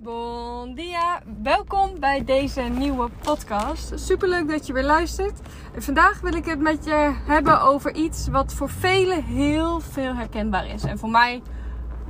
[0.00, 3.92] Bon dia, welkom bij deze nieuwe podcast.
[4.00, 5.40] Superleuk dat je weer luistert.
[5.76, 10.66] Vandaag wil ik het met je hebben over iets wat voor velen heel veel herkenbaar
[10.66, 10.84] is.
[10.84, 11.42] En voor mij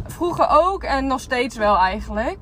[0.07, 2.39] vroeger ook en nog steeds wel eigenlijk.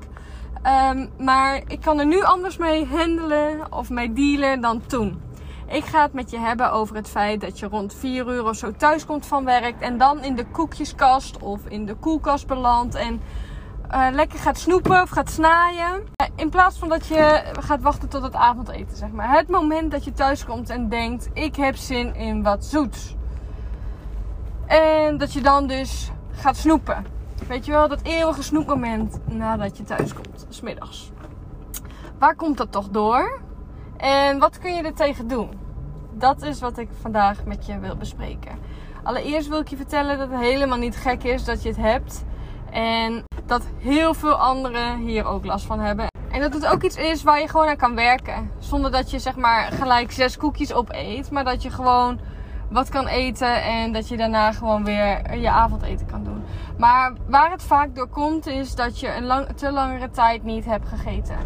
[0.63, 5.21] Um, maar ik kan er nu anders mee handelen of mee dealen dan toen.
[5.67, 8.55] Ik ga het met je hebben over het feit dat je rond 4 uur of
[8.55, 12.95] zo thuis komt van werk en dan in de koekjeskast of in de koelkast belandt
[12.95, 13.21] en
[13.91, 15.95] uh, lekker gaat snoepen of gaat snaaien.
[15.95, 19.31] Uh, in plaats van dat je gaat wachten tot het avondeten, zeg maar.
[19.31, 23.15] Het moment dat je thuis komt en denkt: ik heb zin in wat zoets.
[24.65, 27.05] En dat je dan dus gaat snoepen.
[27.47, 31.11] Weet je wel, dat eeuwige snoepmoment nadat je thuis komt, smiddags.
[32.19, 33.39] Waar komt dat toch door?
[33.97, 35.49] En wat kun je er tegen doen?
[36.11, 38.59] Dat is wat ik vandaag met je wil bespreken.
[39.03, 42.25] Allereerst wil ik je vertellen dat het helemaal niet gek is dat je het hebt.
[42.71, 46.07] En dat heel veel anderen hier ook last van hebben.
[46.31, 48.51] En dat het ook iets is waar je gewoon aan kan werken.
[48.59, 51.31] Zonder dat je zeg maar gelijk zes koekjes opeet.
[51.31, 52.19] Maar dat je gewoon
[52.69, 56.43] wat kan eten en dat je daarna gewoon weer je avondeten kan doen.
[56.77, 60.65] Maar waar het vaak door komt is dat je een lang, te langere tijd niet
[60.65, 61.37] hebt gegeten.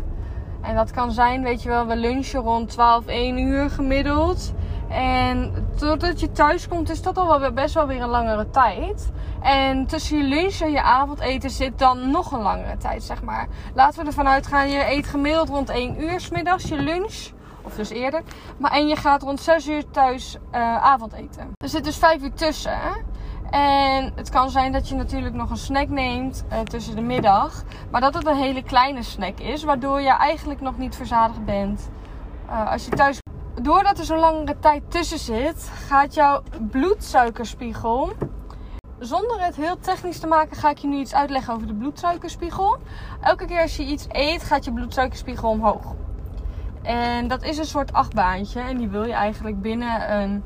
[0.62, 4.54] En dat kan zijn, weet je wel, we lunchen rond 12, 1 uur gemiddeld.
[4.92, 9.12] En totdat je thuis komt is dat al wel best wel weer een langere tijd.
[9.42, 13.48] En tussen je lunch en je avondeten zit dan nog een langere tijd, zeg maar.
[13.74, 17.30] Laten we ervan uitgaan, je eet gemiddeld rond 1 uur s middags je lunch.
[17.62, 18.22] Of dus eerder.
[18.58, 21.52] Maar en je gaat rond 6 uur thuis uh, avondeten.
[21.58, 22.80] Er zit dus 5 uur tussen.
[23.50, 27.64] En het kan zijn dat je natuurlijk nog een snack neemt uh, tussen de middag.
[27.92, 29.64] Maar dat het een hele kleine snack is.
[29.64, 31.90] Waardoor je eigenlijk nog niet verzadigd bent.
[32.50, 33.21] Uh, als je thuis
[33.62, 38.12] doordat er zo'n langere tijd tussen zit, gaat jouw bloedsuikerspiegel.
[39.00, 42.78] Zonder het heel technisch te maken, ga ik je nu iets uitleggen over de bloedsuikerspiegel.
[43.22, 45.96] Elke keer als je iets eet, gaat je bloedsuikerspiegel omhoog.
[46.82, 48.60] En dat is een soort achtbaantje.
[48.60, 50.44] En die wil je eigenlijk binnen een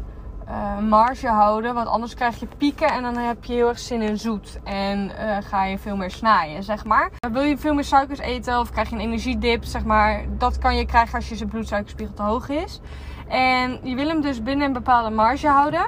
[0.50, 1.74] uh, marge houden.
[1.74, 4.60] Want anders krijg je pieken en dan heb je heel erg zin in zoet.
[4.64, 7.12] En uh, ga je veel meer snijden, zeg maar.
[7.32, 10.26] Wil je veel meer suikers eten of krijg je een energiedip, zeg maar.
[10.38, 12.80] Dat kan je krijgen als je bloedsuikerspiegel te hoog is.
[13.28, 15.88] En je wil hem dus binnen een bepaalde marge houden.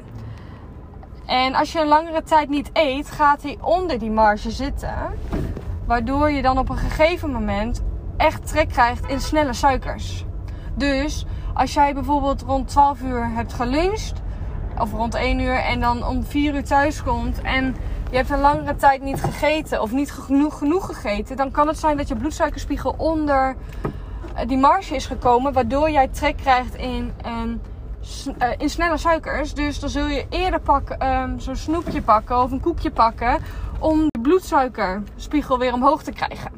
[1.25, 4.95] En als je een langere tijd niet eet, gaat hij onder die marge zitten.
[5.85, 7.83] Waardoor je dan op een gegeven moment
[8.17, 10.25] echt trek krijgt in snelle suikers.
[10.75, 14.21] Dus als jij bijvoorbeeld rond 12 uur hebt geluncht,
[14.79, 17.75] of rond 1 uur, en dan om 4 uur thuis komt en
[18.09, 21.79] je hebt een langere tijd niet gegeten of niet genoeg, genoeg gegeten, dan kan het
[21.79, 23.55] zijn dat je bloedsuikerspiegel onder
[24.35, 27.61] eh, die marge is gekomen, waardoor jij trek krijgt in, um,
[28.41, 29.53] uh, in snelle suikers.
[29.53, 33.38] Dus dan zul je eerder pakken, um, zo'n snoepje pakken of een koekje pakken
[33.79, 36.51] om de bloedsuikerspiegel weer omhoog te krijgen.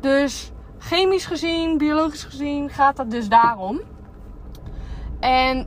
[0.00, 3.80] Dus chemisch gezien, biologisch gezien gaat dat dus daarom.
[5.20, 5.66] En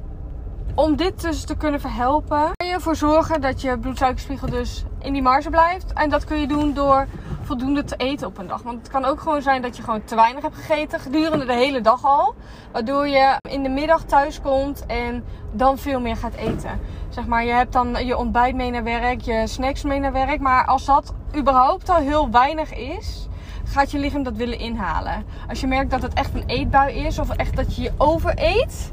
[0.76, 5.14] om dit dus te kunnen verhelpen, kun je ervoor zorgen dat je bloedsuikerspiegel dus in
[5.14, 5.94] die marge blijft.
[5.94, 7.08] En dat kun je doen door
[7.42, 8.62] voldoende te eten op een dag.
[8.62, 11.54] Want het kan ook gewoon zijn dat je gewoon te weinig hebt gegeten gedurende de
[11.54, 12.36] hele dag al.
[12.72, 16.80] Waardoor je in de middag thuis komt en dan veel meer gaat eten.
[17.10, 20.40] Zeg maar, je hebt dan je ontbijt mee naar werk, je snacks mee naar werk.
[20.40, 23.28] Maar als dat überhaupt al heel weinig is,
[23.72, 25.26] gaat je lichaam dat willen inhalen.
[25.50, 28.92] Als je merkt dat het echt een eetbui is of echt dat je je overeet,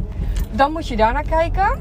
[0.51, 1.81] dan moet je daar naar kijken.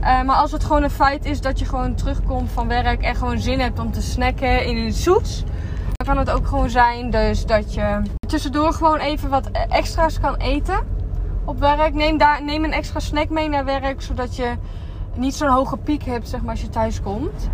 [0.00, 3.16] Uh, maar als het gewoon een feit is dat je gewoon terugkomt van werk en
[3.16, 5.44] gewoon zin hebt om te snacken in iets zoets,
[5.92, 10.36] dan kan het ook gewoon zijn dus dat je tussendoor gewoon even wat extra's kan
[10.36, 10.86] eten
[11.44, 11.94] op werk.
[11.94, 14.54] Neem, daar, neem een extra snack mee naar werk, zodat je
[15.14, 17.48] niet zo'n hoge piek hebt zeg maar, als je thuis komt.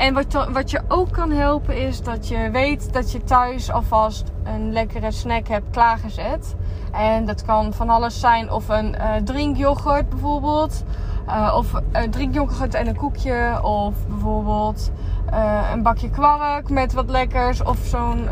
[0.00, 4.24] En wat, wat je ook kan helpen is dat je weet dat je thuis alvast
[4.44, 6.54] een lekkere snack hebt klaargezet.
[6.92, 8.50] En dat kan van alles zijn.
[8.50, 10.84] Of een uh, drinkyoghurt bijvoorbeeld.
[11.28, 13.58] Uh, of een drinkyoghurt en een koekje.
[13.62, 14.90] Of bijvoorbeeld
[15.32, 17.62] uh, een bakje kwark met wat lekkers.
[17.62, 18.28] Of zo'n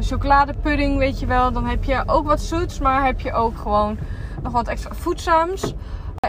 [0.00, 1.52] chocoladepudding, weet je wel.
[1.52, 2.78] Dan heb je ook wat zoets.
[2.78, 3.98] Maar heb je ook gewoon
[4.42, 5.74] nog wat extra voedzaams.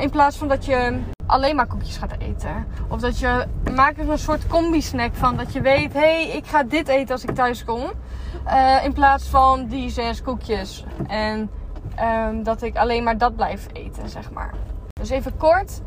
[0.02, 2.68] In plaats van dat je alleen maar koekjes gaat eten.
[2.88, 3.46] Of dat je
[3.76, 5.38] maakt er een soort combi-snack van.
[5.38, 7.92] Dat je weet, hé, hey, ik ga dit eten als ik thuis kom.
[8.48, 10.86] Uh, in plaats van die zes koekjes.
[11.08, 11.50] En
[12.28, 14.54] um, dat ik alleen maar dat blijf eten, zeg maar.
[14.94, 15.82] Dus even kort.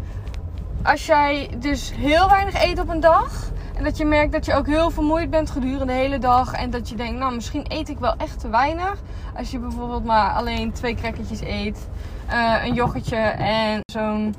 [0.83, 3.51] Als jij dus heel weinig eet op een dag.
[3.77, 6.53] En dat je merkt dat je ook heel vermoeid bent gedurende de hele dag.
[6.53, 8.99] En dat je denkt, nou misschien eet ik wel echt te weinig.
[9.37, 11.89] Als je bijvoorbeeld maar alleen twee crackertjes eet.
[12.31, 14.35] Uh, een yoghurtje en zo'n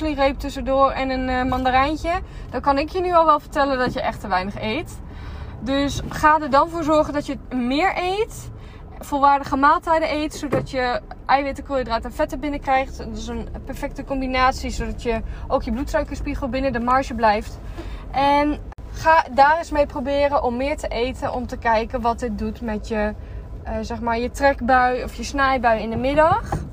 [0.00, 2.10] reep tussendoor en een uh, mandarijntje.
[2.50, 4.98] Dan kan ik je nu al wel vertellen dat je echt te weinig eet.
[5.60, 8.50] Dus ga er dan voor zorgen dat je meer eet.
[8.98, 10.34] volwaardige maaltijden eet.
[10.34, 12.98] Zodat je eiwitten, koolhydraten en vetten binnenkrijgt.
[12.98, 14.70] Dat is een perfecte combinatie.
[14.70, 17.58] Zodat je ook je bloedsuikerspiegel binnen de marge blijft.
[18.10, 18.58] En
[18.92, 21.32] ga daar eens mee proberen om meer te eten.
[21.32, 23.14] Om te kijken wat dit doet met je,
[23.64, 26.64] uh, zeg maar, je trekbui of je snijbui in de middag.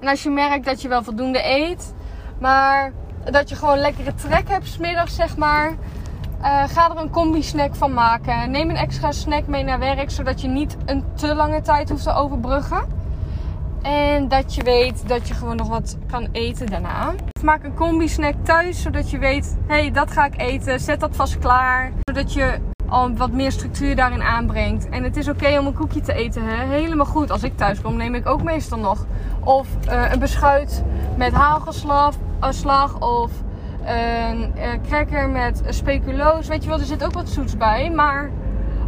[0.00, 1.94] En als je merkt dat je wel voldoende eet.
[2.40, 2.92] Maar
[3.30, 5.70] dat je gewoon lekkere trek hebt smiddags, zeg maar.
[5.70, 8.50] Uh, ga er een combi-snack van maken.
[8.50, 12.02] Neem een extra snack mee naar werk, zodat je niet een te lange tijd hoeft
[12.02, 13.02] te overbruggen.
[13.82, 17.14] En dat je weet dat je gewoon nog wat kan eten daarna.
[17.32, 20.80] Of maak een combi-snack thuis, zodat je weet, hé, hey, dat ga ik eten.
[20.80, 22.58] Zet dat vast klaar, zodat je
[22.94, 24.88] al wat meer structuur daarin aanbrengt.
[24.88, 26.64] En het is oké om een koekje te eten, hè?
[26.64, 27.30] helemaal goed.
[27.30, 29.06] Als ik thuis kom, neem ik ook meestal nog.
[29.40, 30.84] Of uh, een beschuit
[31.16, 32.14] met hagelslag
[32.48, 33.30] slag of
[33.84, 36.48] een uh, cracker met speculoos.
[36.48, 38.30] Weet je wel, er zit ook wat zoets bij, maar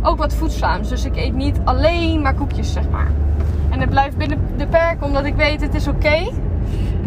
[0.02, 0.88] ook wat voedzaams.
[0.88, 3.10] Dus ik eet niet alleen maar koekjes, zeg maar.
[3.70, 6.30] En het blijft binnen de perken, omdat ik weet het is oké.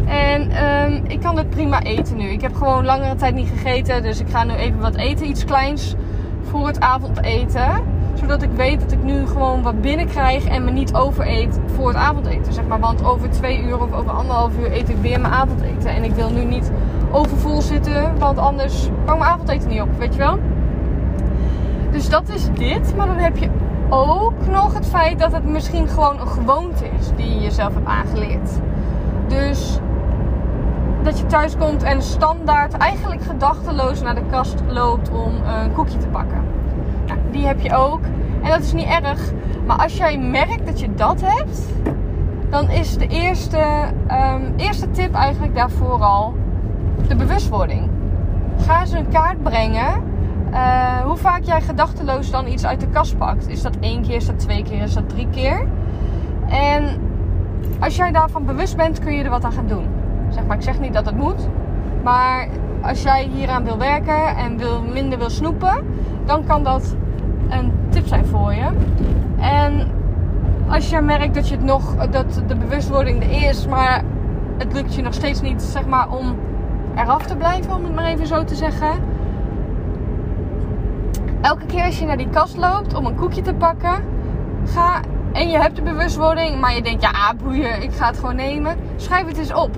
[0.05, 2.27] En um, ik kan het prima eten nu.
[2.29, 5.45] Ik heb gewoon langere tijd niet gegeten, dus ik ga nu even wat eten, iets
[5.45, 5.95] kleins
[6.49, 7.83] voor het avondeten.
[8.13, 11.97] Zodat ik weet dat ik nu gewoon wat binnenkrijg en me niet overeet voor het
[11.97, 12.53] avondeten.
[12.53, 12.79] Zeg maar.
[12.79, 15.89] Want over twee uur of over anderhalf uur eet ik weer mijn avondeten.
[15.89, 16.71] En ik wil nu niet
[17.11, 20.39] overvol zitten, want anders kan mijn avondeten niet op, weet je wel.
[21.91, 22.95] Dus dat is dit.
[22.95, 23.49] Maar dan heb je
[23.89, 27.87] ook nog het feit dat het misschien gewoon een gewoonte is die je jezelf hebt
[27.87, 28.49] aangeleerd.
[29.27, 29.79] Dus
[31.03, 35.97] dat je thuis komt en standaard eigenlijk gedachteloos naar de kast loopt om een koekje
[35.97, 36.43] te pakken.
[37.07, 38.01] Nou, die heb je ook.
[38.41, 39.31] En dat is niet erg.
[39.65, 41.61] Maar als jij merkt dat je dat hebt,
[42.49, 43.65] dan is de eerste,
[44.11, 46.33] um, eerste tip eigenlijk daarvoor al
[47.07, 47.89] de bewustwording.
[48.65, 50.03] Ga eens een kaart brengen.
[50.51, 53.47] Uh, hoe vaak jij gedachteloos dan iets uit de kast pakt.
[53.47, 55.67] Is dat één keer, is dat twee keer, is dat drie keer?
[56.47, 56.83] En
[57.79, 59.98] als jij daarvan bewust bent, kun je er wat aan gaan doen.
[60.29, 61.47] Zeg maar, ik zeg niet dat het moet.
[62.03, 62.47] Maar
[62.81, 65.85] als jij hieraan wil werken en wil, minder wil snoepen,
[66.25, 66.95] dan kan dat
[67.49, 68.67] een tip zijn voor je.
[69.39, 69.91] En
[70.69, 74.03] als je merkt dat je het nog, dat de bewustwording er is, maar
[74.57, 76.35] het lukt je nog steeds niet, zeg maar, om
[76.95, 78.91] eraf te blijven, om het maar even zo te zeggen.
[81.41, 84.03] Elke keer als je naar die kast loopt om een koekje te pakken,
[84.65, 84.99] ga
[85.31, 88.75] en je hebt de bewustwording, maar je denkt, ja, boeien, ik ga het gewoon nemen.
[88.95, 89.75] Schrijf het eens op.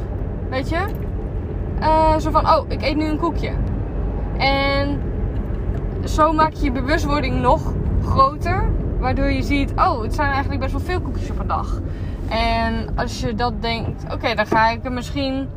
[0.52, 0.86] Weet je?
[1.80, 3.52] Uh, zo van, oh, ik eet nu een koekje.
[4.38, 5.02] En
[6.06, 7.74] zo maak je je bewustwording nog
[8.06, 8.72] groter.
[9.00, 11.80] Waardoor je ziet, oh, het zijn eigenlijk best wel veel koekjes op een dag.
[12.30, 15.50] En als je dat denkt, oké, dan ga ik er misschien.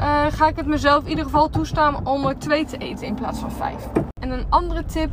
[0.00, 3.14] Uh, ga ik het mezelf in ieder geval toestaan om er twee te eten in
[3.14, 3.88] plaats van vijf.
[4.20, 5.10] En een andere tip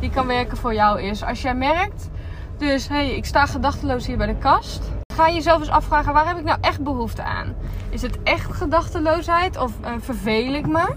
[0.00, 2.10] die kan werken voor jou is: als jij merkt,
[2.56, 6.26] dus hé, hey, ik sta gedachteloos hier bij de kast ga jezelf eens afvragen, waar
[6.26, 7.56] heb ik nou echt behoefte aan?
[7.90, 10.94] Is het echt gedachteloosheid of uh, verveel ik me?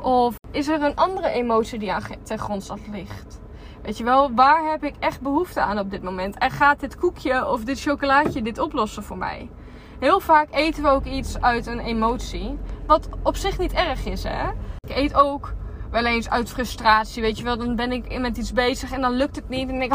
[0.00, 3.40] Of is er een andere emotie die aan ten grondslag ligt?
[3.82, 6.38] Weet je wel, waar heb ik echt behoefte aan op dit moment?
[6.38, 9.50] En gaat dit koekje of dit chocolaatje dit oplossen voor mij?
[9.98, 12.58] Heel vaak eten we ook iets uit een emotie.
[12.86, 14.48] Wat op zich niet erg is, hè?
[14.80, 15.52] Ik eet ook
[15.94, 17.22] wel eens uit frustratie.
[17.22, 19.68] Weet je wel, dan ben ik met iets bezig en dan lukt het niet.
[19.68, 19.92] En, ik,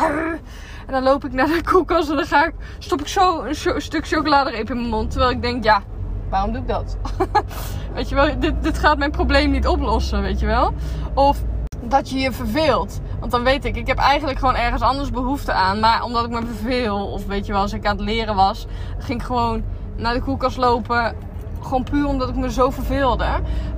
[0.88, 3.82] en dan loop ik naar de koelkast en dan ga ik, stop ik zo een,
[3.82, 5.12] stuk chocoladereep in mijn mond.
[5.12, 5.84] Terwijl ik denk, ja,
[6.30, 6.98] waarom doe ik dat?
[7.96, 10.74] weet je wel, dit, dit gaat mijn probleem niet oplossen, weet je wel.
[11.14, 11.44] Of
[11.82, 13.00] dat je je verveelt.
[13.20, 15.80] Want dan weet ik, ik heb eigenlijk gewoon ergens anders behoefte aan.
[15.80, 18.68] Maar omdat ik me verveel, of weet je wel, als ik aan het leren was,
[18.98, 19.64] ging ik gewoon
[19.96, 21.16] naar de koelkast lopen
[21.62, 23.28] gewoon puur omdat ik me zo verveelde.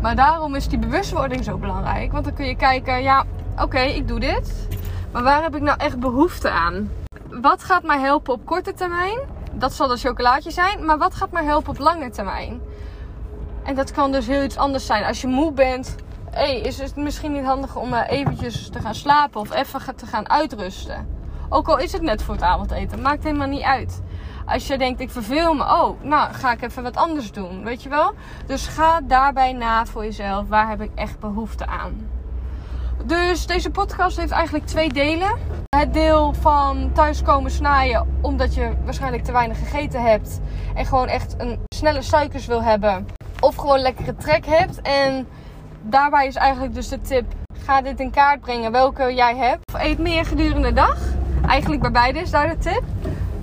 [0.01, 2.11] Maar daarom is die bewustwording zo belangrijk.
[2.11, 3.25] Want dan kun je kijken, ja,
[3.61, 4.67] oké, ik doe dit.
[5.11, 6.89] Maar waar heb ik nou echt behoefte aan?
[7.41, 9.19] Wat gaat mij helpen op korte termijn?
[9.51, 10.85] Dat zal de chocolaatje zijn.
[10.85, 12.61] Maar wat gaat mij helpen op lange termijn?
[13.63, 15.03] En dat kan dus heel iets anders zijn.
[15.03, 15.95] Als je moe bent,
[16.31, 20.29] hey, is het misschien niet handig om eventjes te gaan slapen of even te gaan
[20.29, 21.07] uitrusten.
[21.49, 24.01] Ook al is het net voor het avondeten, maakt helemaal niet uit.
[24.45, 27.83] Als je denkt, ik verveel me, oh, nou ga ik even wat anders doen, weet
[27.83, 28.13] je wel?
[28.45, 32.09] Dus ga daarbij na voor jezelf, waar heb ik echt behoefte aan?
[33.05, 35.37] Dus deze podcast heeft eigenlijk twee delen.
[35.69, 40.39] Het deel van thuiskomen snijden omdat je waarschijnlijk te weinig gegeten hebt.
[40.75, 43.05] En gewoon echt een snelle suikers wil hebben.
[43.39, 44.81] Of gewoon lekkere trek hebt.
[44.81, 45.27] En
[45.81, 47.25] daarbij is eigenlijk dus de tip.
[47.63, 49.73] Ga dit in kaart brengen welke jij hebt.
[49.73, 50.97] Of eet meer gedurende de dag.
[51.47, 52.83] Eigenlijk bij beide is daar de tip.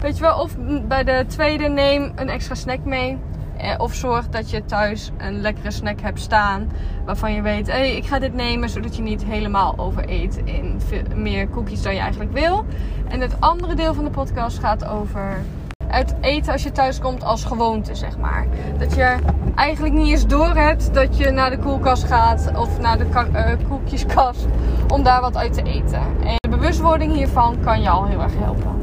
[0.01, 0.57] Weet je wel, of
[0.89, 3.19] bij de tweede neem een extra snack mee.
[3.57, 6.71] Eh, of zorg dat je thuis een lekkere snack hebt staan.
[7.05, 8.69] Waarvan je weet, hé, hey, ik ga dit nemen.
[8.69, 10.81] Zodat je niet helemaal overeet in
[11.15, 12.65] meer koekjes dan je eigenlijk wil.
[13.09, 15.43] En het andere deel van de podcast gaat over
[15.87, 18.47] het eten als je thuis komt als gewoonte, zeg maar.
[18.79, 19.17] Dat je
[19.55, 23.69] eigenlijk niet eens door hebt dat je naar de koelkast gaat of naar de uh,
[23.69, 24.47] koekjeskast
[24.89, 26.01] om daar wat uit te eten.
[26.25, 28.78] En de bewustwording hiervan kan je al heel erg helpen.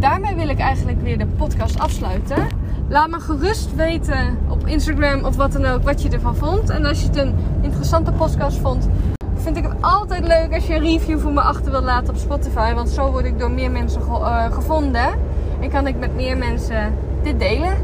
[0.00, 2.48] Daarmee wil ik eigenlijk weer de podcast afsluiten.
[2.88, 6.70] Laat me gerust weten op Instagram of wat dan ook wat je ervan vond.
[6.70, 8.88] En als je het een interessante podcast vond,
[9.34, 12.16] vind ik het altijd leuk als je een review voor me achter wilt laten op
[12.20, 12.74] Spotify.
[12.74, 15.08] Want zo word ik door meer mensen uh, gevonden.
[15.60, 17.76] En kan ik met meer mensen dit delen.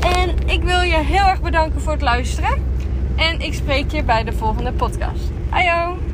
[0.00, 2.62] En ik wil je heel erg bedanken voor het luisteren.
[3.16, 5.30] En ik spreek je bij de volgende podcast.
[5.50, 6.05] Ajo!